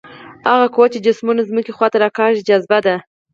هغه 0.49 0.67
قوه 0.75 0.87
چې 0.93 1.03
جسمونه 1.05 1.41
ځمکې 1.49 1.75
خواته 1.77 1.97
راکاږي 2.03 2.41
جاذبه 2.49 2.79
ده. 2.85 2.95